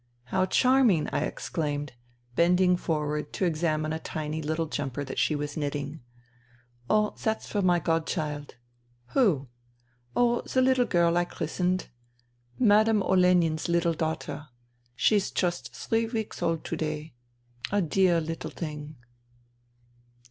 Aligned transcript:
"How 0.33 0.47
charming 0.47 1.03
1" 1.03 1.09
I 1.13 1.19
exclaimed, 1.25 1.93
bending 2.35 2.75
forward 2.75 3.31
to 3.33 3.45
examine 3.45 3.93
a 3.93 3.99
tiny 3.99 4.41
little 4.41 4.65
jumper 4.65 5.03
that 5.03 5.19
she 5.19 5.35
was 5.35 5.55
knitting." 5.55 6.01
Oh, 6.89 7.13
that's 7.23 7.47
for 7.47 7.61
my 7.61 7.77
godchild."" 7.77 8.55
Who?"" 9.13 9.47
Oh, 10.15 10.41
the 10.41 10.59
little 10.59 10.85
girl 10.87 11.17
I 11.17 11.25
christened. 11.25 11.89
Madame 12.57 13.03
Olenin's 13.03 13.67
176 13.67 13.67
FUTILITY 13.67 13.89
little 13.89 14.07
daughter. 14.07 14.47
She's 14.95 15.29
just 15.29 15.71
three 15.75 16.07
weeks 16.07 16.41
old 16.41 16.65
to 16.65 16.75
day. 16.75 17.13
A 17.71 17.83
dear 17.83 18.19
little 18.19 18.49
thing." 18.49 18.95